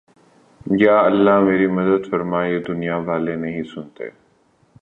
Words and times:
یا 0.79 0.95
اللہ 0.99 1.39
میری 1.39 1.67
مدد 1.67 2.09
فرمایہ 2.09 2.59
دنیا 2.67 2.97
والے 3.07 3.35
نہیں 3.35 3.63
سنتے 3.63 4.09